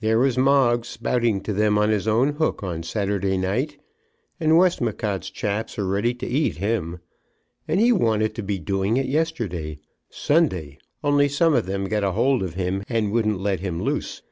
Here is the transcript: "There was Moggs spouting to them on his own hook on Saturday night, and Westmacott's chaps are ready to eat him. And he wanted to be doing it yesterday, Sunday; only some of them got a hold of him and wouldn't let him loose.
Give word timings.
"There 0.00 0.18
was 0.18 0.36
Moggs 0.36 0.88
spouting 0.88 1.40
to 1.42 1.52
them 1.52 1.78
on 1.78 1.90
his 1.90 2.08
own 2.08 2.30
hook 2.32 2.64
on 2.64 2.82
Saturday 2.82 3.38
night, 3.38 3.78
and 4.40 4.58
Westmacott's 4.58 5.30
chaps 5.30 5.78
are 5.78 5.86
ready 5.86 6.12
to 6.12 6.26
eat 6.26 6.56
him. 6.56 6.98
And 7.68 7.78
he 7.78 7.92
wanted 7.92 8.34
to 8.34 8.42
be 8.42 8.58
doing 8.58 8.96
it 8.96 9.06
yesterday, 9.06 9.78
Sunday; 10.08 10.78
only 11.04 11.28
some 11.28 11.54
of 11.54 11.66
them 11.66 11.84
got 11.84 12.02
a 12.02 12.10
hold 12.10 12.42
of 12.42 12.54
him 12.54 12.82
and 12.88 13.12
wouldn't 13.12 13.38
let 13.38 13.60
him 13.60 13.80
loose. 13.80 14.22